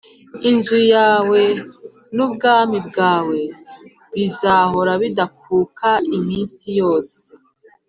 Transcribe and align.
Inzu 0.49 0.79
yawe 0.93 1.41
n’ubwami 2.15 2.77
bwawe 2.87 3.39
bizahoraho 4.15 4.99
bidakuka 5.05 5.89
iminsi 6.17 6.67
yose 6.79 7.19